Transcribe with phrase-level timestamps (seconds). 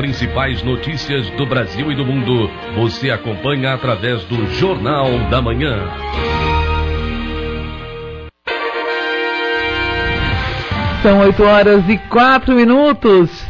[0.00, 5.76] principais notícias do Brasil e do mundo, você acompanha através do Jornal da Manhã.
[11.02, 13.46] São 8 horas e 4 minutos.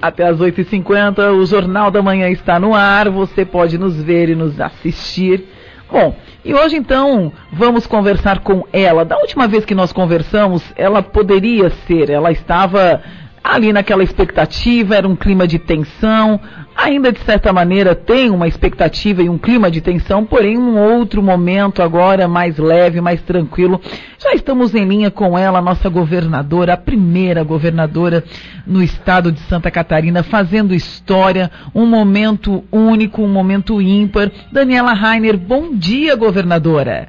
[0.00, 3.10] Até as 8h50, o Jornal da Manhã está no ar.
[3.10, 5.44] Você pode nos ver e nos assistir.
[5.92, 9.04] Bom, e hoje então vamos conversar com ela.
[9.04, 13.02] Da última vez que nós conversamos, ela poderia ser, ela estava
[13.42, 16.38] ali naquela expectativa, era um clima de tensão,
[16.76, 21.22] ainda de certa maneira tem uma expectativa e um clima de tensão, porém um outro
[21.22, 23.80] momento agora mais leve, mais tranquilo.
[24.18, 28.22] Já estamos em linha com ela, nossa governadora, a primeira governadora
[28.66, 34.30] no estado de Santa Catarina, fazendo história, um momento único, um momento ímpar.
[34.52, 37.08] Daniela Rainer, bom dia, governadora.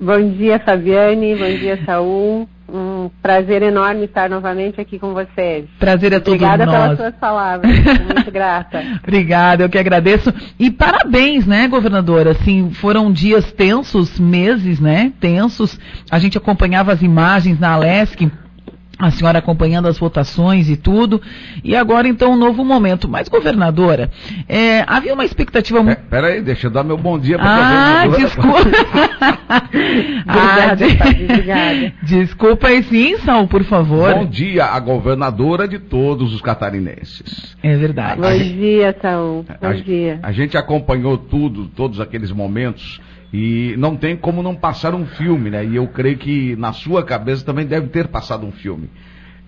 [0.00, 2.48] Bom dia, Fabiane, bom dia, Saul.
[3.00, 5.66] Um prazer enorme estar novamente aqui com vocês.
[5.78, 6.78] Prazer é todo Obrigada nosso.
[6.78, 7.70] pelas suas palavras.
[8.14, 8.82] Muito grata.
[9.02, 10.32] Obrigada, eu que agradeço.
[10.58, 12.32] E parabéns, né, governadora?
[12.32, 15.12] Assim, foram dias tensos, meses, né?
[15.18, 15.78] Tensos.
[16.10, 18.30] A gente acompanhava as imagens na Alesc
[19.00, 21.20] a senhora acompanhando as votações e tudo,
[21.64, 23.08] e agora então um novo momento.
[23.08, 24.10] Mas, governadora,
[24.46, 26.02] é, havia uma expectativa muito.
[26.02, 28.58] Peraí, deixa eu dar meu bom dia para Ah, desculpa.
[30.28, 30.76] ah.
[32.02, 34.12] Desculpa aí sim, Sal, por favor.
[34.14, 37.56] Bom dia à governadora de todos os catarinenses.
[37.62, 38.20] É verdade.
[38.20, 39.44] Bom dia, Saul.
[39.60, 40.18] Bom a, dia.
[40.22, 43.00] A gente acompanhou tudo, todos aqueles momentos
[43.32, 45.64] e não tem como não passar um filme, né?
[45.64, 48.90] E eu creio que na sua cabeça também deve ter passado um filme.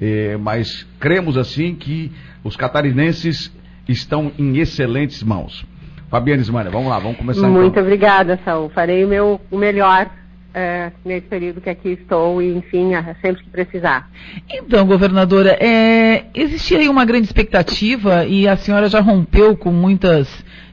[0.00, 2.10] É, mas cremos assim que
[2.44, 3.52] os catarinenses
[3.88, 5.64] estão em excelentes mãos.
[6.08, 7.82] Fabiana Ismânia, vamos lá, vamos começar Muito então.
[7.82, 8.68] obrigada, Saul.
[8.68, 10.10] Farei o meu o melhor
[10.54, 14.10] é, nesse período que aqui estou e, enfim, sempre que precisar.
[14.48, 20.28] Então, governadora, é, existia aí uma grande expectativa e a senhora já rompeu com muitas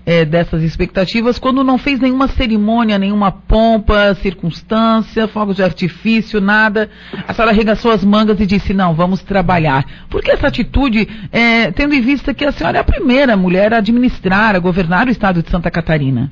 [0.06, 6.90] é, dessas expectativas quando não fez nenhuma cerimônia, nenhuma pompa, circunstância, fogos de artifício, nada.
[7.28, 9.86] A senhora arregaçou as mangas e disse, não, vamos trabalhar.
[10.10, 13.74] Por que essa atitude, é, tendo em vista que a senhora é a primeira mulher
[13.74, 16.32] a administrar, a governar o estado de Santa Catarina?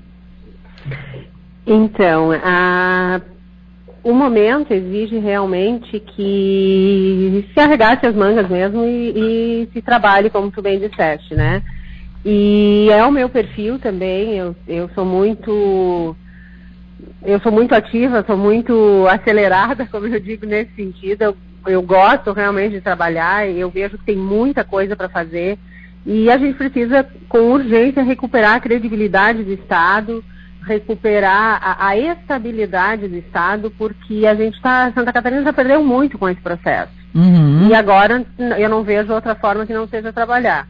[1.65, 3.21] Então, a
[4.03, 10.51] o momento exige realmente que se arregasse as mangas mesmo e, e, se trabalhe, como
[10.51, 11.61] tu bem disseste, né?
[12.25, 16.15] E é o meu perfil também, eu, eu sou muito
[17.23, 21.21] eu sou muito ativa, sou muito acelerada, como eu digo nesse sentido.
[21.23, 21.37] Eu,
[21.67, 25.57] eu gosto realmente de trabalhar, eu vejo que tem muita coisa para fazer
[26.05, 30.23] e a gente precisa, com urgência, recuperar a credibilidade do Estado,
[30.67, 36.17] recuperar a, a estabilidade do Estado, porque a gente está, Santa Catarina já perdeu muito
[36.17, 36.91] com esse processo.
[37.15, 37.67] Uhum.
[37.67, 38.25] E agora
[38.57, 40.67] eu não vejo outra forma que não seja trabalhar.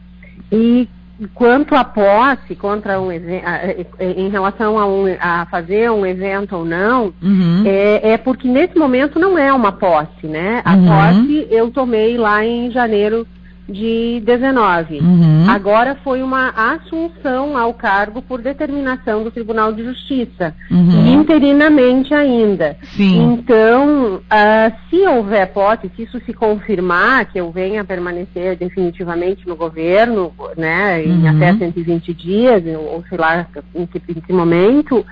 [0.50, 0.88] E
[1.34, 7.12] quanto à posse contra um em relação a, um, a, fazer um evento ou não,
[7.20, 7.64] uhum.
[7.66, 10.62] é, é, porque nesse momento não é uma posse, né?
[10.64, 10.86] A uhum.
[10.86, 13.26] posse eu tomei lá em janeiro
[13.68, 14.98] de 19.
[14.98, 15.50] Uhum.
[15.50, 21.20] Agora foi uma assunção ao cargo por determinação do Tribunal de Justiça, uhum.
[21.20, 22.76] interinamente ainda.
[22.96, 23.34] Sim.
[23.34, 29.54] Então, uh, se houver posse, se isso se confirmar, que eu venha permanecer definitivamente no
[29.54, 31.36] governo, né, em uhum.
[31.36, 35.04] até 120 dias, ou sei lá em que, em que momento,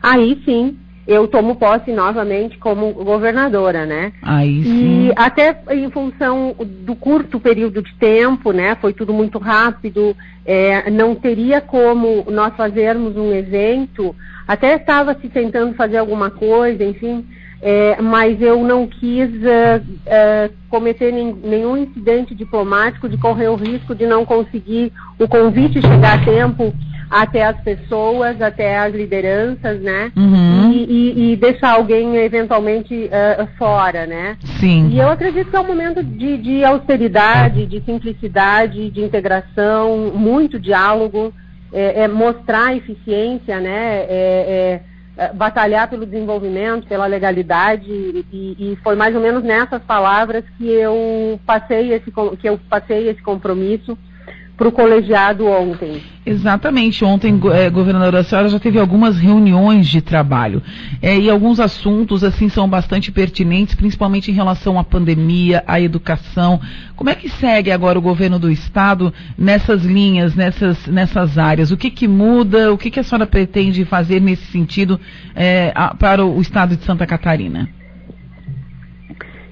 [0.00, 0.76] aí sim
[1.06, 4.12] eu tomo posse novamente como governadora, né?
[4.22, 5.08] Aí sim.
[5.08, 8.76] E até em função do curto período de tempo, né?
[8.80, 10.16] Foi tudo muito rápido,
[10.46, 14.14] é, não teria como nós fazermos um evento.
[14.48, 17.24] Até estava se tentando fazer alguma coisa, enfim,
[17.66, 23.94] é, mas eu não quis uh, uh, cometer nenhum incidente diplomático de correr o risco
[23.94, 26.74] de não conseguir o convite chegar a tempo
[27.10, 30.12] até as pessoas, até as lideranças, né?
[30.14, 30.72] Uhum.
[30.72, 34.36] E, e, e, deixar alguém eventualmente uh, fora, né?
[34.60, 34.90] Sim.
[34.90, 40.58] E eu acredito que é um momento de, de austeridade, de simplicidade, de integração, muito
[40.60, 41.32] diálogo,
[41.72, 44.04] é, é mostrar eficiência, né?
[44.06, 44.80] É,
[45.34, 51.38] batalhar pelo desenvolvimento, pela legalidade e, e, foi mais ou menos nessas palavras que eu
[51.46, 53.96] passei esse que eu passei esse compromisso
[54.56, 56.00] para o colegiado ontem.
[56.24, 57.04] Exatamente.
[57.04, 60.62] Ontem, é, governadora, a senhora já teve algumas reuniões de trabalho.
[61.02, 66.60] É, e alguns assuntos, assim, são bastante pertinentes, principalmente em relação à pandemia, à educação.
[66.94, 71.70] Como é que segue agora o governo do Estado nessas linhas, nessas, nessas áreas?
[71.70, 72.72] O que, que muda?
[72.72, 75.00] O que, que a senhora pretende fazer nesse sentido
[75.34, 77.68] é, a, para o Estado de Santa Catarina?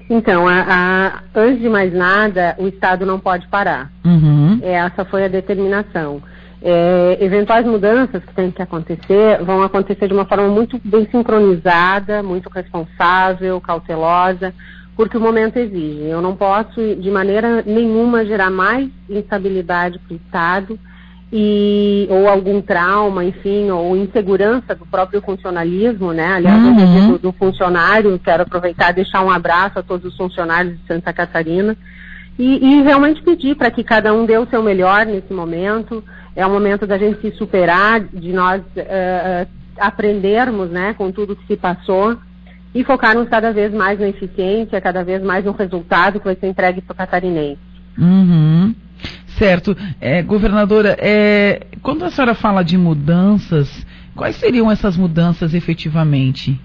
[0.09, 3.91] Então, a, a, antes de mais nada, o Estado não pode parar.
[4.05, 4.32] Uhum.
[4.63, 6.21] Essa foi a determinação.
[6.65, 12.23] É, eventuais mudanças que têm que acontecer vão acontecer de uma forma muito bem sincronizada,
[12.23, 14.53] muito responsável, cautelosa,
[14.95, 16.05] porque o momento exige.
[16.05, 20.79] Eu não posso, de maneira nenhuma, gerar mais instabilidade para o Estado
[21.33, 26.35] e, ou algum trauma, enfim, ou insegurança do próprio funcionalismo, né?
[26.35, 27.11] Aliás, uhum.
[27.11, 31.11] do, do funcionário, quero aproveitar e deixar um abraço a todos os funcionários de Santa
[31.11, 31.75] Catarina
[32.37, 36.03] e, e realmente pedir para que cada um dê o seu melhor nesse momento
[36.35, 39.47] é o momento da gente se superar, de nós uh,
[39.77, 42.17] aprendermos né, com tudo que se passou
[42.73, 46.47] e focarmos cada vez mais na eficiência, cada vez mais no resultado que vai ser
[46.47, 47.59] entregue para o catarinense.
[47.97, 48.73] Uhum.
[49.37, 49.77] Certo.
[50.01, 56.59] É, governadora, é, quando a senhora fala de mudanças, quais seriam essas mudanças efetivamente?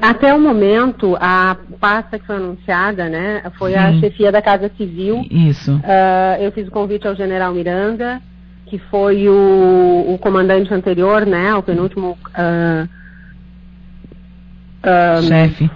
[0.00, 5.26] Até o momento, a pasta que foi anunciada, né, foi a chefia da Casa Civil.
[5.30, 5.74] Isso.
[5.74, 8.20] Uh, eu fiz o convite ao General Miranda,
[8.64, 12.88] que foi o, o comandante anterior, né, o penúltimo uh,
[14.84, 15.70] uh, chefe.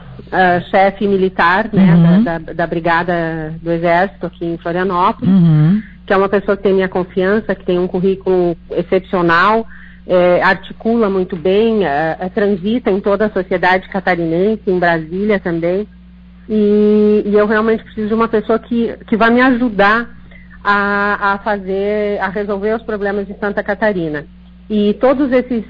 [0.71, 2.25] chefe militar, né, uhum.
[2.25, 5.83] da, da, da, Brigada do Exército aqui em Florianópolis, uhum.
[6.07, 9.67] que é uma pessoa que tem minha confiança, que tem um currículo excepcional
[10.09, 15.87] é, articula muito bem, é, é, transita em toda a sociedade catarinense, em Brasília também.
[16.49, 20.09] E, e, eu realmente preciso de uma pessoa que, que vai me ajudar
[20.65, 24.25] a, a fazer, a resolver os problemas de Santa Catarina.
[24.71, 25.63] E todos esses,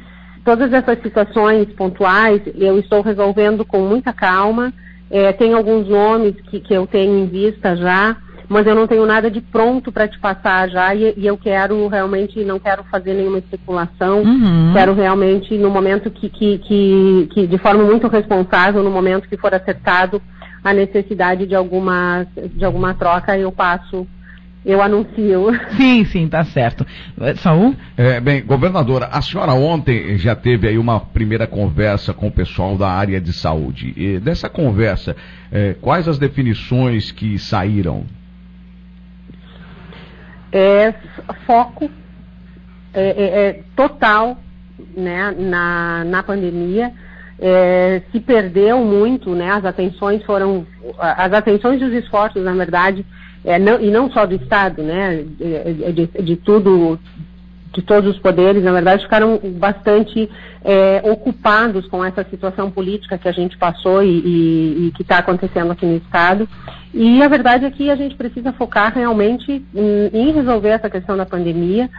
[0.45, 4.73] todas essas situações pontuais eu estou resolvendo com muita calma.
[5.11, 8.17] É, tem alguns nomes que, que eu tenho em vista já
[8.49, 11.87] mas eu não tenho nada de pronto para te passar já e, e, eu quero
[11.89, 14.73] realmente, não quero fazer nenhuma especulação, uhum.
[14.73, 19.37] quero realmente, no momento que, que, que, que, de forma muito responsável, no momento que
[19.37, 20.23] for acertado
[20.65, 24.07] a necessidade de alguma, de alguma troca, eu passo
[24.65, 25.47] eu anuncio.
[25.79, 26.87] Sim, sim, tá certo.
[27.37, 27.75] Saúl?
[27.97, 32.77] É, bem, governadora, a senhora ontem já teve aí uma primeira conversa com o pessoal
[32.77, 33.95] da área de saúde.
[33.97, 35.17] E dessa conversa,
[35.51, 38.05] é, quais as definições que saíram?
[40.53, 40.95] É
[41.47, 41.91] foco
[42.95, 44.39] é, é, é total
[44.97, 46.93] né, na, na pandemia.
[47.41, 50.67] É, se perdeu muito, né, as atenções foram,
[50.99, 53.07] as atenções e os esforços, na verdade,
[53.45, 56.99] é, não, e não só do Estado, né, de, de, de tudo,
[57.73, 60.29] de todos os poderes, na verdade, ficaram bastante
[60.65, 65.19] é, ocupados com essa situação política que a gente passou e, e, e que está
[65.19, 66.49] acontecendo aqui no Estado.
[66.93, 71.17] E a verdade é que a gente precisa focar realmente em, em resolver essa questão
[71.17, 71.91] da pandemia,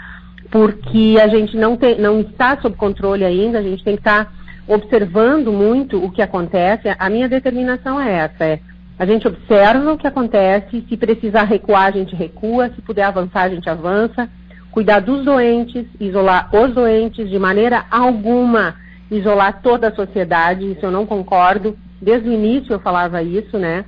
[0.52, 4.32] porque a gente não, não está sob controle ainda, a gente tem que estar tá
[4.68, 6.94] observando muito o que acontece.
[6.98, 8.60] A minha determinação é essa, é
[8.98, 13.44] a gente observa o que acontece, se precisar recuar, a gente recua, se puder avançar,
[13.44, 14.30] a gente avança,
[14.72, 18.76] cuidar dos doentes, isolar os doentes, de maneira alguma
[19.12, 21.78] isolar toda a sociedade, isso eu não concordo.
[22.02, 23.84] Desde o início eu falava isso, né?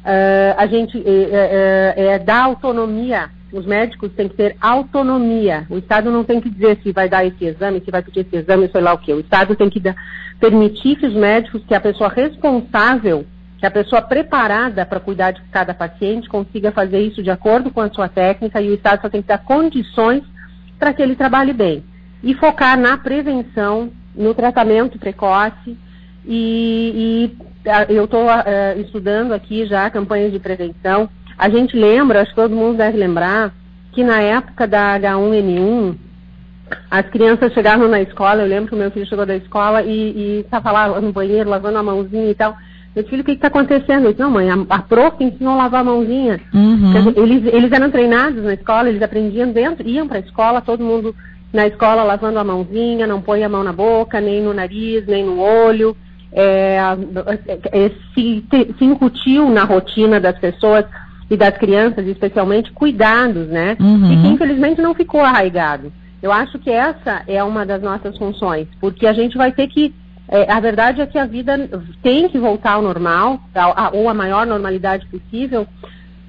[0.00, 3.30] Uh, a gente é, é, é, dar autonomia.
[3.52, 5.66] Os médicos têm que ter autonomia.
[5.70, 8.36] O Estado não tem que dizer se vai dar esse exame, se vai pedir esse
[8.36, 9.12] exame, sei lá o quê.
[9.12, 9.96] O Estado tem que dar,
[10.38, 13.24] permitir que os médicos, que a pessoa responsável
[13.58, 17.80] que a pessoa preparada para cuidar de cada paciente consiga fazer isso de acordo com
[17.80, 20.22] a sua técnica e o Estado só tem que dar condições
[20.78, 21.82] para que ele trabalhe bem.
[22.22, 25.76] E focar na prevenção, no tratamento precoce
[26.24, 31.08] e, e eu estou uh, estudando aqui já campanhas de prevenção.
[31.36, 33.52] A gente lembra, acho que todo mundo deve lembrar,
[33.92, 35.96] que na época da H1N1,
[36.90, 40.40] as crianças chegavam na escola, eu lembro que o meu filho chegou da escola e
[40.40, 42.56] estava lá no banheiro lavando a mãozinha e tal.
[42.94, 44.06] Meu filho, o que está acontecendo?
[44.06, 46.40] Eu disse, não, mãe, a, a prof ensinou a lavar a mãozinha.
[46.52, 47.12] Uhum.
[47.16, 51.14] Eles, eles eram treinados na escola, eles aprendiam dentro, iam para a escola, todo mundo
[51.52, 55.24] na escola lavando a mãozinha, não põe a mão na boca, nem no nariz, nem
[55.24, 55.96] no olho.
[56.32, 56.78] É,
[57.72, 58.44] é, se,
[58.78, 60.84] se incutiu na rotina das pessoas
[61.30, 63.76] e das crianças, especialmente, cuidados, né?
[63.80, 64.12] Uhum.
[64.12, 65.92] E que infelizmente não ficou arraigado.
[66.22, 69.94] Eu acho que essa é uma das nossas funções, porque a gente vai ter que
[70.28, 71.70] é, a verdade é que a vida
[72.02, 73.40] tem que voltar ao normal,
[73.92, 75.66] ou a maior normalidade possível,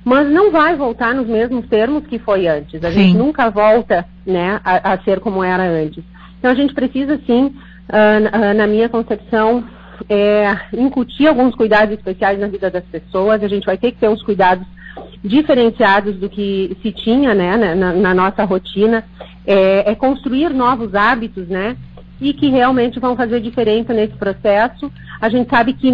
[0.05, 2.83] mas não vai voltar nos mesmos termos que foi antes.
[2.83, 2.99] A sim.
[2.99, 6.03] gente nunca volta né, a, a, ser como era antes.
[6.39, 7.53] Então a gente precisa sim,
[7.89, 9.65] uh, na minha concepção,
[10.07, 13.43] é, incutir alguns cuidados especiais na vida das pessoas.
[13.43, 14.65] A gente vai ter que ter uns cuidados
[15.23, 19.03] diferenciados do que se tinha né, na, na nossa rotina.
[19.45, 21.75] É, é construir novos hábitos, né?
[22.21, 24.91] E que realmente vão fazer diferença nesse processo.
[25.21, 25.93] A gente sabe que uh,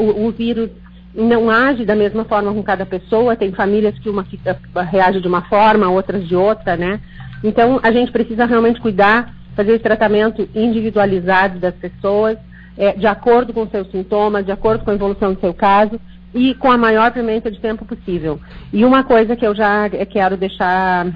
[0.00, 0.70] uh, o, o, vírus
[1.14, 4.58] não age da mesma forma com cada pessoa, tem famílias que uma fica,
[4.90, 7.00] reage de uma forma, outras de outra, né?
[7.42, 12.38] Então a gente precisa realmente cuidar, fazer esse tratamento individualizado das pessoas,
[12.76, 16.00] é, de acordo com seus sintomas, de acordo com a evolução do seu caso
[16.32, 18.40] e com a maior pimenta de tempo possível.
[18.72, 21.06] E uma coisa que eu já quero deixar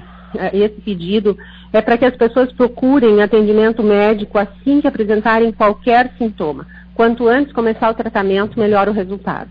[0.53, 1.37] esse pedido
[1.77, 6.65] é para que as pessoas procurem atendimento médico assim que apresentarem qualquer sintoma.
[6.93, 9.49] Quanto antes começar o tratamento, melhor o resultado.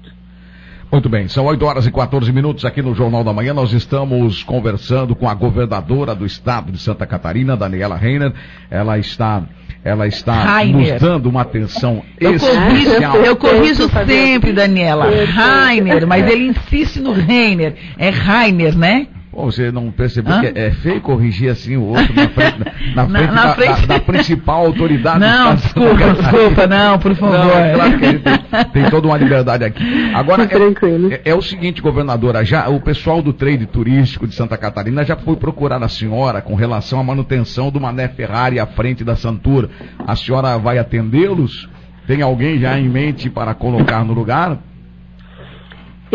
[0.90, 3.52] Muito bem, são 8 horas e 14 minutos aqui no Jornal da Manhã.
[3.52, 8.32] Nós estamos conversando com a governadora do estado de Santa Catarina, Daniela Reiner.
[8.70, 9.42] Ela está
[9.84, 10.92] ela está Rainer.
[10.92, 13.12] nos dando uma atenção eu especial.
[13.12, 15.06] Corrijo, eu corrijo sempre, Daniela.
[15.26, 17.74] Rainer, mas ele insiste no Reiner.
[17.98, 19.08] É Rainer, né?
[19.36, 20.40] Você não percebeu Hã?
[20.40, 22.58] que é feio corrigir assim o outro na frente,
[22.94, 23.86] na, na frente, na, na frente...
[23.86, 27.38] Da, da, principal autoridade Não, desculpa, desculpa, não, por favor.
[27.38, 28.38] Não, é claro que ele tem,
[28.72, 29.84] tem, toda uma liberdade aqui.
[30.14, 34.56] Agora, é, é, é, o seguinte, governadora, já o pessoal do trade turístico de Santa
[34.56, 39.04] Catarina já foi procurar a senhora com relação à manutenção do Mané Ferrari à frente
[39.04, 39.68] da Santura.
[40.06, 41.68] A senhora vai atendê-los?
[42.06, 44.58] Tem alguém já em mente para colocar no lugar?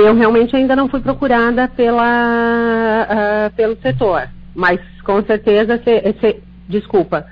[0.01, 6.43] Eu realmente ainda não fui procurada pela, uh, pelo setor, mas com certeza, se, se,
[6.67, 7.25] desculpa,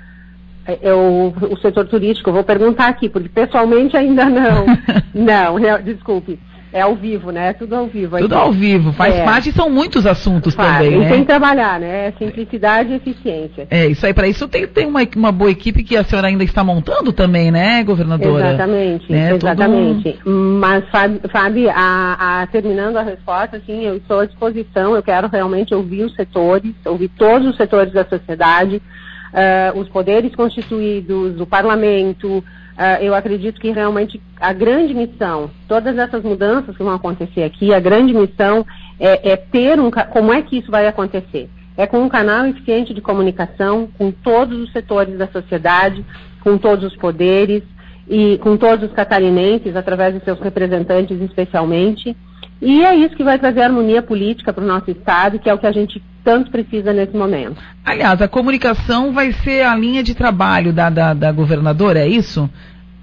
[0.82, 4.66] eu, o setor turístico, vou perguntar aqui, porque pessoalmente ainda não.
[5.14, 6.38] não, desculpe.
[6.72, 7.52] É ao vivo, né?
[7.54, 8.18] Tudo ao vivo.
[8.18, 9.24] Tudo ao vivo, faz é.
[9.24, 10.78] parte e são muitos assuntos faz.
[10.78, 11.08] também, e né?
[11.08, 12.12] tem que trabalhar, né?
[12.18, 13.66] Simplicidade e eficiência.
[13.70, 16.44] É, isso aí, para isso tem, tem uma, uma boa equipe que a senhora ainda
[16.44, 18.48] está montando também, né, governadora?
[18.48, 19.34] Exatamente, né?
[19.34, 20.18] exatamente.
[20.24, 20.84] Mas,
[21.30, 26.04] Fábio, a, a, terminando a resposta, assim, eu estou à disposição, eu quero realmente ouvir
[26.04, 32.44] os setores, ouvir todos os setores da sociedade, uh, os poderes constituídos, o parlamento,
[32.78, 37.74] Uh, eu acredito que realmente a grande missão, todas essas mudanças que vão acontecer aqui,
[37.74, 38.64] a grande missão
[39.00, 39.90] é, é ter um.
[39.90, 41.50] Como é que isso vai acontecer?
[41.76, 46.04] É com um canal eficiente de comunicação com todos os setores da sociedade,
[46.40, 47.64] com todos os poderes
[48.08, 52.16] e com todos os catarinenses, através de seus representantes especialmente.
[52.60, 55.58] E é isso que vai trazer harmonia política para o nosso Estado, que é o
[55.58, 57.56] que a gente tanto precisa nesse momento.
[57.84, 62.50] Aliás, a comunicação vai ser a linha de trabalho da, da, da governadora, é isso?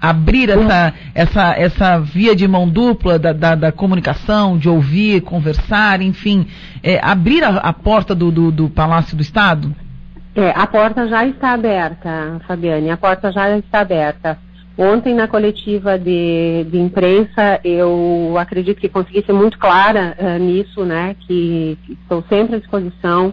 [0.00, 6.02] Abrir essa, essa, essa via de mão dupla da, da, da comunicação, de ouvir, conversar,
[6.02, 6.46] enfim,
[6.82, 9.74] é, abrir a, a porta do, do, do Palácio do Estado?
[10.34, 14.38] É, a porta já está aberta, Fabiane, a porta já está aberta.
[14.78, 20.84] Ontem, na coletiva de, de imprensa, eu acredito que consegui ser muito clara uh, nisso,
[20.84, 21.16] né?
[21.20, 23.32] Que, que, estou sempre à disposição.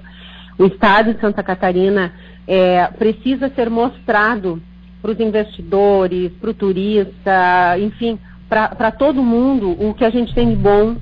[0.57, 2.13] O Estado de Santa Catarina
[2.47, 4.62] é, precisa ser mostrado
[5.01, 10.50] para os investidores, para o turista, enfim, para todo mundo o que a gente tem
[10.50, 10.95] de bom.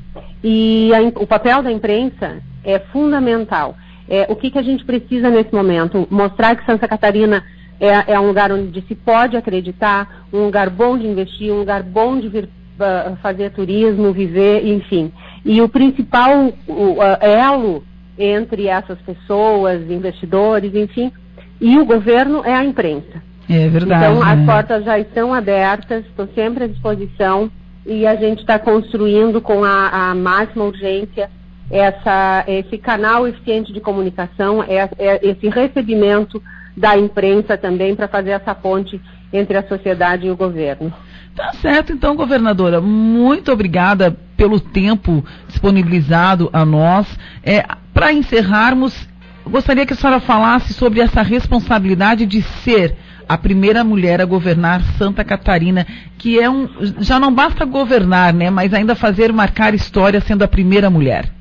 [0.43, 3.75] E a, o papel da imprensa é fundamental.
[4.10, 6.07] É, o que, que a gente precisa nesse momento?
[6.10, 7.43] Mostrar que Santa Catarina
[7.82, 11.82] é, é um lugar onde se pode acreditar, um lugar bom de investir, um lugar
[11.82, 15.12] bom de vir uh, fazer turismo, viver, enfim.
[15.44, 17.84] E o principal o, uh, elo
[18.20, 21.12] entre essas pessoas, investidores, enfim,
[21.60, 23.24] e o governo é a imprensa.
[23.50, 24.06] É verdade.
[24.06, 27.50] Então as portas já estão abertas, estou sempre à disposição
[27.84, 31.32] e a gente está construindo com a, a, máxima urgência
[31.72, 36.42] essa, esse canal eficiente de comunicação, é, é esse recebimento
[36.75, 39.00] da imprensa também para fazer essa ponte
[39.32, 40.94] entre a sociedade e o governo.
[41.36, 42.82] Tá certo, então, governadora.
[42.82, 47.08] Muito obrigada pelo tempo disponibilizado a nós.
[47.44, 47.63] É,
[47.94, 49.08] para encerrarmos,
[49.48, 52.96] gostaria que a senhora falasse sobre essa responsabilidade de ser
[53.30, 55.88] a primeira mulher a governar Santa Catarina,
[56.18, 56.68] que é um.
[57.00, 58.50] Já não basta governar, né?
[58.50, 61.32] Mas ainda fazer marcar história sendo a primeira mulher.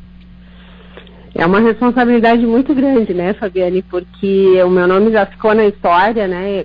[1.35, 3.83] É uma responsabilidade muito grande, né, Fabiane?
[3.83, 6.65] Porque o meu nome já ficou na história, né?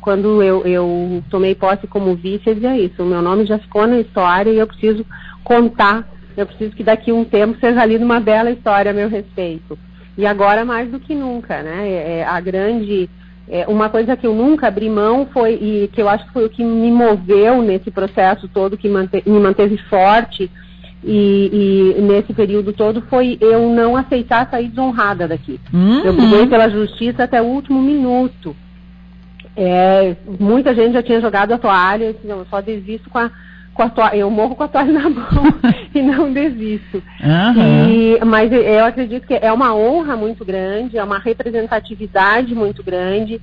[0.00, 3.02] Quando eu, eu tomei posse como vice, eu dizia isso.
[3.02, 5.04] O meu nome já ficou na história e eu preciso
[5.44, 6.08] contar.
[6.36, 9.78] Eu preciso que daqui a um tempo seja lida uma bela história a meu respeito.
[10.16, 11.86] E agora mais do que nunca, né?
[11.86, 13.10] É, é a grande.
[13.48, 16.46] É, uma coisa que eu nunca abri mão foi, e que eu acho que foi
[16.46, 20.50] o que me moveu nesse processo todo, que mante, me manteve forte,
[21.08, 25.60] e, e, nesse período todo foi eu não aceitar sair desonrada daqui.
[25.72, 26.00] Uhum.
[26.00, 28.56] Eu briguei pela justiça até o último minuto.
[29.56, 33.30] É, muita gente já tinha jogado a toalha, disse, não, eu só desisto com a,
[33.72, 35.44] com a toalha, eu morro com a toalha na mão
[35.94, 37.00] e não desisto.
[37.22, 37.88] Uhum.
[37.88, 43.40] E, mas eu acredito que é uma honra muito grande, é uma representatividade muito grande.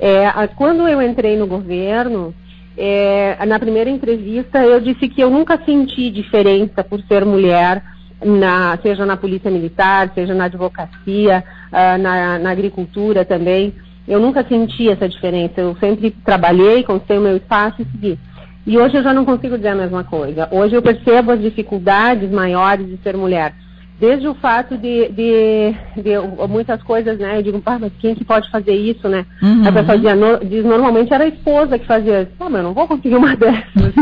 [0.00, 2.34] É, quando eu entrei no governo,
[2.76, 7.82] É, na primeira entrevista eu disse que eu nunca senti diferença por ser mulher,
[8.24, 13.74] na, seja na polícia militar, seja na advocacia, uh, na, na, agricultura também.
[14.06, 15.60] Eu nunca senti essa diferença.
[15.60, 18.18] Eu sempre trabalhei, conquistei o meu espaço e segui.
[18.66, 20.48] E hoje eu já não consigo dizer a mesma coisa.
[20.50, 23.54] Hoje eu percebo as dificuldades maiores de ser mulher.
[23.98, 27.38] Desde o fato de, de, de muitas coisas, né?
[27.38, 29.24] Eu digo, pá, mas quem que pode fazer isso, né?
[29.40, 29.68] Uhum.
[29.68, 32.32] A pessoa diz, no, diz, normalmente era a esposa que fazia isso.
[32.40, 33.94] Ah, mas eu não vou conseguir uma dessas,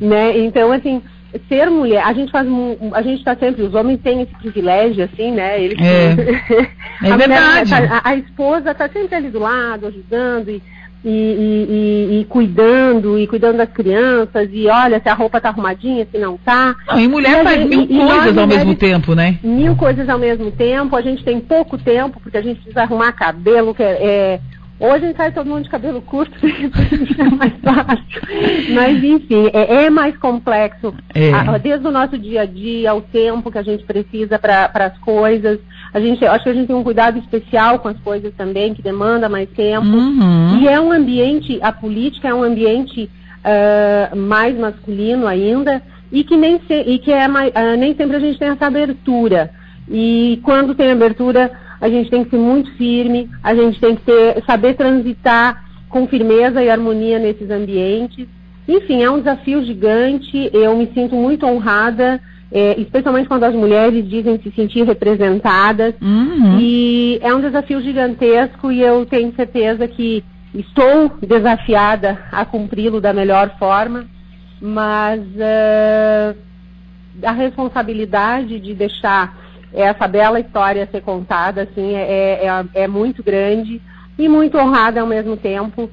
[0.00, 0.38] né?
[0.38, 1.02] Então, assim,
[1.48, 2.48] ser mulher, a gente faz,
[2.92, 5.62] a gente está sempre, os homens têm esse privilégio, assim, né?
[5.62, 7.74] Eles, é, é a verdade.
[7.74, 10.62] Mulher, a, a, esposa está sempre ali do lado, ajudando e,
[11.04, 16.06] e, e, e, cuidando, e cuidando das crianças, e olha se a roupa está arrumadinha,
[16.10, 16.74] se não está.
[16.88, 19.38] Não, e mulher e faz gente, mil coisas ao mesmo tempo, né?
[19.42, 23.12] Mil coisas ao mesmo tempo, a gente tem pouco tempo, porque a gente precisa arrumar
[23.12, 24.40] cabelo, que é, é
[24.80, 28.22] Hoje gente faz todo mundo de cabelo curto, é mais fácil.
[28.74, 30.94] Mas, enfim, é, é mais complexo.
[31.12, 31.32] É.
[31.32, 34.96] A, desde o nosso dia a dia, o tempo que a gente precisa para as
[34.98, 35.58] coisas.
[35.92, 38.80] A gente, acho que a gente tem um cuidado especial com as coisas também, que
[38.80, 39.86] demanda mais tempo.
[39.86, 40.60] Uhum.
[40.60, 43.10] E é um ambiente, a política é um ambiente
[43.44, 45.82] uh, mais masculino ainda,
[46.12, 48.66] e que, nem, se, e que é mais, uh, nem sempre a gente tem essa
[48.66, 49.50] abertura.
[49.90, 54.02] E quando tem abertura a gente tem que ser muito firme, a gente tem que
[54.02, 58.26] ter, saber transitar com firmeza e harmonia nesses ambientes.
[58.66, 62.20] Enfim, é um desafio gigante, eu me sinto muito honrada,
[62.50, 65.94] é, especialmente quando as mulheres dizem se sentir representadas.
[66.00, 66.58] Uhum.
[66.60, 70.22] E é um desafio gigantesco e eu tenho certeza que
[70.54, 74.06] estou desafiada a cumpri-lo da melhor forma,
[74.60, 76.36] mas uh,
[77.22, 83.80] a responsabilidade de deixar essa bela história ser contada, assim, é, é, é muito grande
[84.18, 85.90] e muito honrada ao mesmo tempo.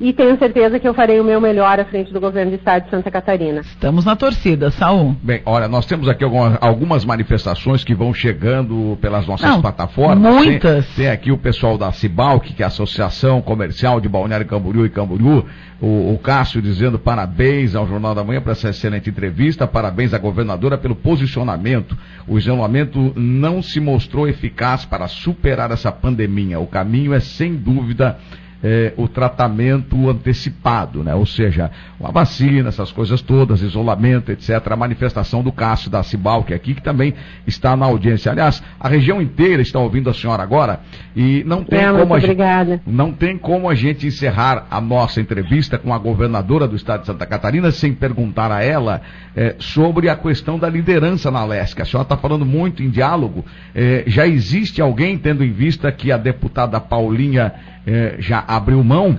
[0.00, 2.84] E tenho certeza que eu farei o meu melhor à frente do governo do estado
[2.84, 3.60] de Santa Catarina.
[3.60, 5.14] Estamos na torcida, Saul.
[5.22, 10.34] Bem, olha, nós temos aqui algumas, algumas manifestações que vão chegando pelas nossas Não, plataformas.
[10.34, 10.86] Muitas.
[10.88, 14.84] Tem, tem, aqui o pessoal da Cibalc, que é a Associação Comercial de Balneário Camboriú
[14.84, 15.44] e Camboriú.
[15.80, 20.18] O, o Cássio dizendo parabéns ao Jornal da Manhã por essa excelente entrevista, parabéns à
[20.18, 21.96] governadora pelo posicionamento.
[22.26, 26.58] O isolamento não se mostrou eficaz para superar essa pandemia.
[26.58, 28.18] O caminho é, sem dúvida,
[28.66, 31.14] é, o tratamento antecipado, né?
[31.14, 34.52] Ou seja, uma vacina, essas coisas todas, isolamento, etc.
[34.70, 37.12] A manifestação do Cássio da Cibal, que é aqui, que também
[37.46, 38.32] está na audiência.
[38.32, 40.80] Aliás, a região inteira está ouvindo a senhora agora
[41.14, 42.40] e não tem, é, como, a gente,
[42.86, 47.06] não tem como a gente encerrar a nossa entrevista com a governadora do estado de
[47.06, 49.02] Santa Catarina sem perguntar a ela
[49.36, 51.82] é, sobre a questão da liderança na Leste.
[51.82, 53.44] A senhora está falando muito em diálogo.
[53.74, 57.52] É, já existe alguém, tendo em vista que a deputada Paulinha
[57.86, 59.18] é, já abriu mão?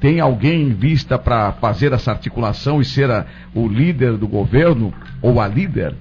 [0.00, 4.92] Tem alguém em vista para fazer essa articulação e ser a, o líder do governo
[5.22, 5.94] ou a líder?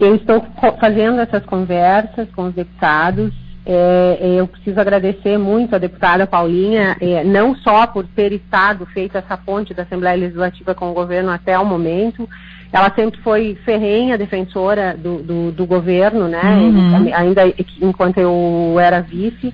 [0.00, 0.42] Eu estou
[0.80, 3.32] fazendo essas conversas com os deputados.
[3.66, 8.86] É, é, eu preciso agradecer muito a deputada Paulinha, é, não só por ter estado
[8.86, 12.26] feito essa ponte da Assembleia Legislativa com o governo até o momento,
[12.72, 16.42] ela sempre foi ferrenha defensora do, do, do governo, né?
[16.42, 17.10] Uhum.
[17.14, 17.42] Ainda
[17.82, 19.52] enquanto eu era vice.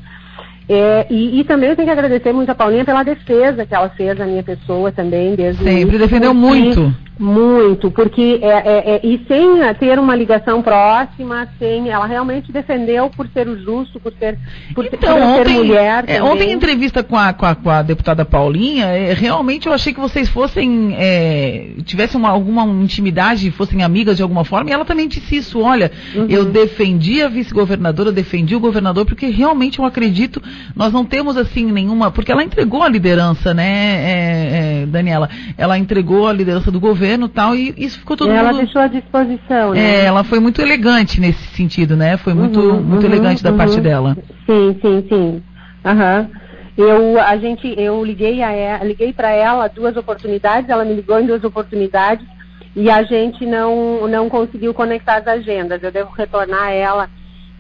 [0.69, 3.89] É, e, e, também eu tenho que agradecer muito a Paulinha pela defesa que ela
[3.91, 6.93] fez da minha pessoa também, desde Sempre defendeu muito.
[7.19, 13.09] Muito, porque é, é, é, e sem ter uma ligação próxima, sem, ela realmente defendeu
[13.09, 14.39] por ser o justo, por ser,
[14.75, 16.05] por, então, por ontem, ser mulher.
[16.07, 19.73] É, ontem, em entrevista com a, com a, com a deputada Paulinha, é, realmente eu
[19.73, 24.75] achei que vocês fossem, é, tivessem uma, alguma intimidade, fossem amigas de alguma forma, e
[24.75, 26.27] ela também disse isso: olha, uhum.
[26.29, 30.43] eu defendi a vice-governadora, defendi o governador, porque realmente eu acredito,
[30.75, 32.11] nós não temos assim nenhuma.
[32.11, 35.31] Porque ela entregou a liderança, né, Daniela?
[35.57, 38.65] Ela entregou a liderança do governo governo tal, e isso ficou todo ela mundo...
[38.65, 39.81] deixou à disposição, né?
[39.81, 42.17] É, ela foi muito elegante nesse sentido, né?
[42.17, 43.57] Foi muito, uhum, muito uhum, elegante da uhum.
[43.57, 44.17] parte dela.
[44.45, 45.43] Sim, sim, sim.
[45.85, 46.29] Aham.
[46.77, 51.19] Eu, a gente, eu liguei a ela, liguei para ela duas oportunidades, ela me ligou
[51.19, 52.27] em duas oportunidades
[52.75, 55.83] e a gente não, não conseguiu conectar as agendas.
[55.83, 57.09] Eu devo retornar a ela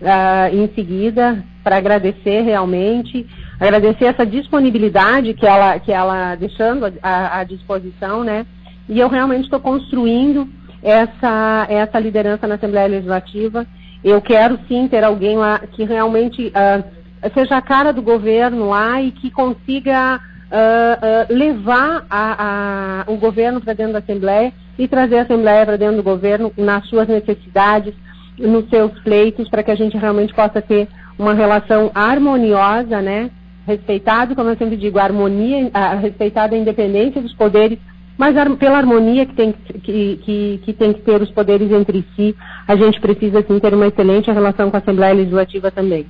[0.03, 3.27] uh, em seguida para agradecer realmente,
[3.59, 8.45] agradecer essa disponibilidade que ela, que ela deixando à disposição, né?
[8.89, 10.49] E eu realmente estou construindo
[10.83, 13.67] essa, essa liderança na Assembleia Legislativa.
[14.05, 19.03] Eu quero sim ter alguém lá que realmente uh, seja a cara do governo lá
[19.03, 24.87] e que consiga uh, uh, levar a, a, o governo para dentro da Assembleia e
[24.87, 27.95] trazer a Assembleia para dentro do governo nas suas necessidades,
[28.39, 33.31] nos seus pleitos, para que a gente realmente possa ter uma relação harmoniosa, né?
[33.67, 37.79] respeitado, como eu sempre digo, a harmonia, a, respeitada a independência dos poderes,
[38.19, 42.35] mas pela harmonia que tem que, que, que tem que ter os poderes entre si,
[42.67, 46.07] a gente precisa sim ter uma excelente relação com a Assembleia Legislativa também.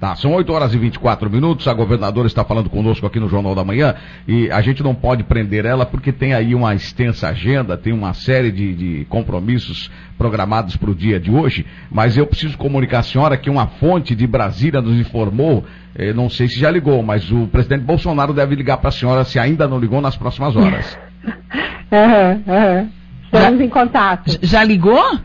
[0.00, 1.68] Tá, são 8 horas e 24 minutos.
[1.68, 3.94] A governadora está falando conosco aqui no Jornal da Manhã
[4.26, 8.14] e a gente não pode prender ela porque tem aí uma extensa agenda, tem uma
[8.14, 11.66] série de, de compromissos programados para o dia de hoje.
[11.90, 16.30] Mas eu preciso comunicar à senhora que uma fonte de Brasília nos informou, eh, não
[16.30, 19.68] sei se já ligou, mas o presidente Bolsonaro deve ligar para a senhora se ainda
[19.68, 20.98] não ligou nas próximas horas.
[21.92, 22.88] uhum, uhum.
[23.32, 24.38] Estamos em contato.
[24.42, 25.18] Já ligou?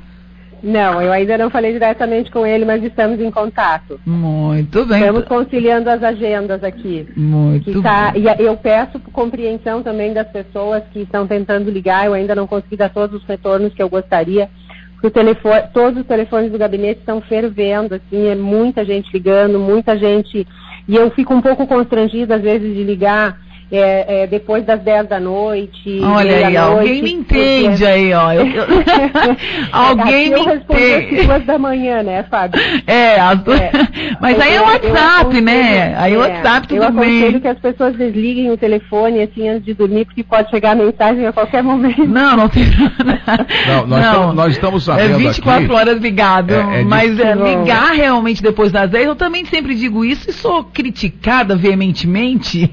[0.65, 3.99] Não, eu ainda não falei diretamente com ele, mas estamos em contato.
[4.03, 4.99] Muito bem.
[4.99, 7.07] Estamos conciliando as agendas aqui.
[7.15, 8.23] Muito tá, bem.
[8.23, 12.07] E eu peço compreensão também das pessoas que estão tentando ligar.
[12.07, 14.49] Eu ainda não consegui dar todos os retornos que eu gostaria.
[14.93, 19.59] Porque o telefone, todos os telefones do gabinete estão fervendo, assim, é muita gente ligando,
[19.59, 20.47] muita gente.
[20.87, 23.37] E eu fico um pouco constrangida, às vezes, de ligar
[23.71, 25.99] é, é, depois das 10 da noite.
[26.01, 27.85] Olha aí, alguém me entende porque...
[27.85, 28.31] aí, ó.
[28.31, 28.65] Eu, eu...
[29.71, 31.19] alguém me entende.
[31.19, 32.61] às duas da manhã, né, Fábio?
[32.85, 33.59] É, as duas...
[33.59, 33.71] É.
[34.21, 35.95] mas aí é o WhatsApp, né?
[35.97, 37.03] Aí o é, WhatsApp tudo eu bem.
[37.03, 40.71] Eu aconselho que as pessoas desliguem o telefone assim antes de dormir, porque pode chegar
[40.71, 42.05] a mensagem a qualquer momento.
[42.05, 44.11] Não, não tem Não, nós, não.
[44.11, 48.41] Estamos, nós estamos sabendo É 24 aqui, horas ligado, é, é mas é, ligar realmente
[48.41, 52.71] depois das 10, eu também sempre digo isso e sou criticada veementemente.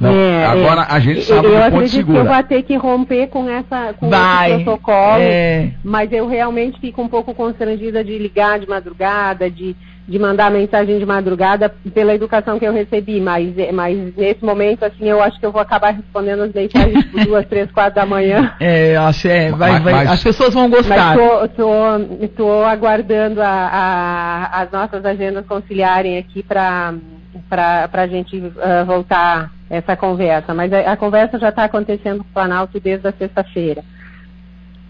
[0.00, 0.86] Não, é, agora é.
[0.88, 2.20] a gente sabe eu do ponto segura.
[2.20, 5.70] que eu vou ter que romper com essa com Vai, esse protocolo, é.
[5.84, 9.76] mas eu realmente fico um pouco constrangida de ligar de madrugada, de,
[10.08, 15.08] de mandar mensagem de madrugada pela educação que eu recebi, mas, mas nesse momento assim
[15.08, 18.52] eu acho que eu vou acabar respondendo as mensagens por duas, três, quatro da manhã.
[18.60, 21.16] É, acho é, vai, vai, mas, as pessoas vão gostar.
[21.16, 26.94] Mas tô, tô, tô aguardando a, a, as nossas agendas conciliarem aqui para
[27.48, 30.52] para a gente uh, voltar essa conversa.
[30.52, 33.82] Mas a, a conversa já está acontecendo no Planalto desde a sexta-feira.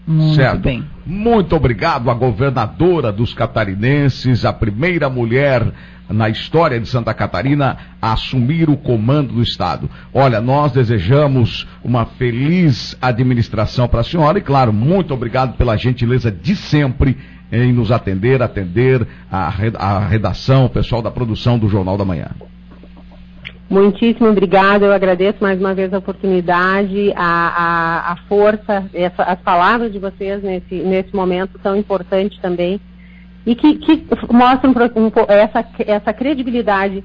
[0.05, 0.59] Muito certo.
[0.59, 0.83] bem.
[1.05, 5.65] Muito obrigado à governadora dos catarinenses, a primeira mulher
[6.09, 9.89] na história de Santa Catarina a assumir o comando do Estado.
[10.13, 16.29] Olha, nós desejamos uma feliz administração para a senhora e, claro, muito obrigado pela gentileza
[16.29, 17.17] de sempre
[17.49, 22.27] em nos atender, atender a redação, o pessoal da produção do Jornal da Manhã.
[23.69, 29.39] Muitíssimo obrigada, eu agradeço mais uma vez a oportunidade, a, a, a força, essa, as
[29.39, 32.79] palavras de vocês nesse, nesse momento tão importante também,
[33.45, 34.73] e que, que mostram
[35.27, 37.03] essa, essa credibilidade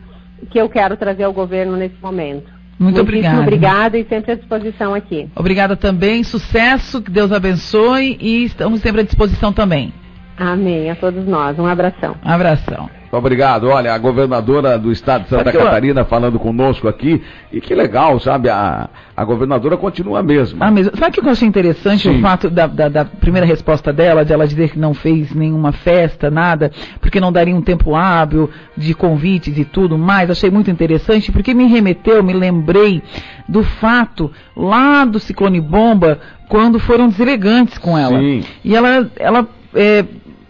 [0.50, 2.58] que eu quero trazer ao governo nesse momento.
[2.78, 3.40] Muito obrigada.
[3.40, 5.28] obrigada e sempre à disposição aqui.
[5.34, 9.92] Obrigada também, sucesso, que Deus abençoe e estamos sempre à disposição também.
[10.36, 11.58] Amém, a todos nós.
[11.58, 12.14] Um abração.
[12.24, 12.97] Um abração.
[13.10, 13.68] Obrigado.
[13.68, 17.22] Olha, a governadora do estado de Santa Catarina falando conosco aqui.
[17.50, 18.50] E que legal, sabe?
[18.50, 20.66] A, a governadora continua a mesma.
[20.66, 20.96] Ah, mesmo.
[20.96, 22.02] Sabe o que eu achei interessante?
[22.02, 22.18] Sim.
[22.18, 25.72] O fato da, da, da, primeira resposta dela, de ela dizer que não fez nenhuma
[25.72, 30.30] festa, nada, porque não daria um tempo hábil de convites e tudo mais.
[30.30, 33.02] Achei muito interessante, porque me remeteu, me lembrei
[33.48, 36.18] do fato lá do Ciclone Bomba,
[36.48, 38.18] quando foram deselegantes com ela.
[38.18, 38.44] Sim.
[38.62, 40.04] E ela, ela é,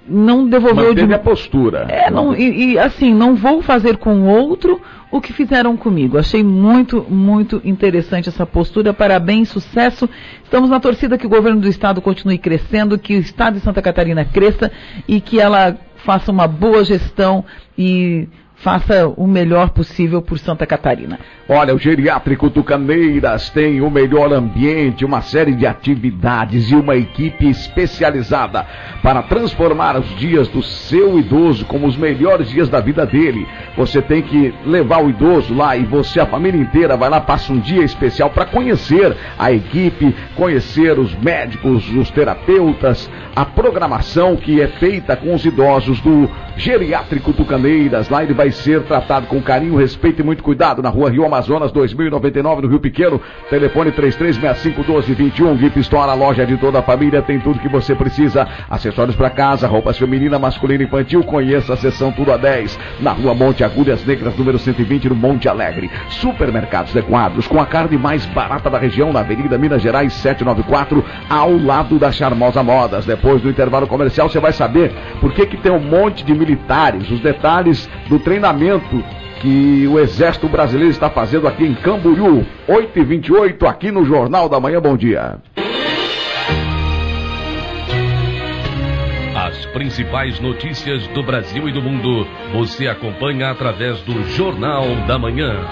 [0.09, 1.87] não devolveu Manteve de a postura.
[1.89, 6.19] É, não, e, e, assim, não vou fazer com outro o que fizeram comigo.
[6.19, 8.93] Achei muito, muito interessante essa postura.
[8.93, 10.09] Parabéns, sucesso.
[10.43, 13.83] Estamos na torcida que o governo do estado continue crescendo, que o estado de Santa
[13.83, 14.71] Catarina cresça
[15.07, 17.45] e que ela faça uma boa gestão
[17.77, 18.29] e
[18.61, 21.19] faça o melhor possível por Santa Catarina.
[21.49, 27.49] Olha, o Geriátrico Tucaneiras tem o melhor ambiente, uma série de atividades e uma equipe
[27.49, 28.67] especializada
[29.03, 33.47] para transformar os dias do seu idoso como os melhores dias da vida dele.
[33.77, 37.53] Você tem que levar o idoso lá e você, a família inteira, vai lá, passa
[37.53, 44.61] um dia especial para conhecer a equipe, conhecer os médicos, os terapeutas, a programação que
[44.61, 48.09] é feita com os idosos do Geriátrico Tucaneiras.
[48.09, 51.73] Lá ele vai ser tratado com carinho, respeito e muito cuidado na rua Rio Amazonas
[51.73, 53.21] 2099 no Rio Pequeno.
[53.51, 55.59] Telefone 33651221.
[55.59, 58.47] Gip Store, a loja de toda a família, tem tudo que você precisa.
[58.69, 61.23] Acessórios para casa, roupas feminina, masculina e infantil.
[61.25, 65.49] Conheça a seção Tudo a 10 na rua Monte Agulhas Negras, número 120 no Monte
[65.49, 65.91] Alegre.
[66.09, 71.05] Supermercados de quadros com a carne mais barata da região na Avenida Minas Gerais 794,
[71.29, 73.05] ao lado da Charmosa Modas.
[73.05, 77.11] Depois do intervalo comercial você vai saber por que que tem um monte de militares,
[77.11, 79.05] os detalhes do treinamento
[79.41, 82.45] que o Exército Brasileiro está fazendo aqui em Camboriú.
[82.69, 84.81] 8h28, aqui no Jornal da Manhã.
[84.81, 85.39] Bom dia.
[89.37, 95.65] As principais notícias do Brasil e do mundo você acompanha através do Jornal da Manhã.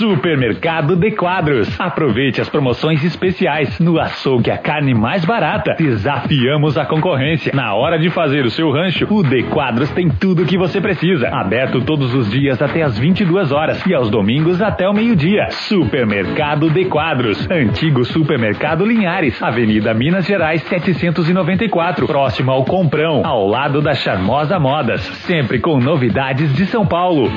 [0.00, 1.78] Supermercado de Quadros.
[1.78, 3.78] Aproveite as promoções especiais.
[3.78, 5.74] No açougue a carne mais barata.
[5.78, 7.52] Desafiamos a concorrência.
[7.54, 10.80] Na hora de fazer o seu rancho, o De Quadros tem tudo o que você
[10.80, 11.28] precisa.
[11.28, 15.50] Aberto todos os dias até as 22 horas e aos domingos até o meio-dia.
[15.50, 17.46] Supermercado de Quadros.
[17.50, 19.42] Antigo Supermercado Linhares.
[19.42, 22.06] Avenida Minas Gerais 794.
[22.06, 23.20] Próximo ao Comprão.
[23.22, 25.02] Ao lado da Charmosa Modas.
[25.26, 27.30] Sempre com novidades de São Paulo.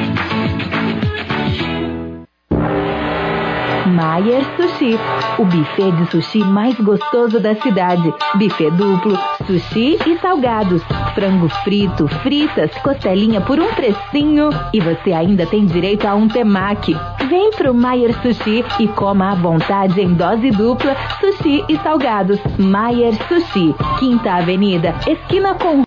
[3.94, 4.98] Maier Sushi,
[5.38, 8.12] o buffet de sushi mais gostoso da cidade.
[8.34, 10.82] Buffet duplo, sushi e salgados.
[11.14, 14.50] Frango frito, fritas, costelinha por um precinho.
[14.74, 16.98] E você ainda tem direito a um temaki.
[17.30, 22.40] Vem pro Maier Sushi e coma à vontade em dose dupla, sushi e salgados.
[22.58, 25.82] Maier Sushi, Quinta Avenida, esquina com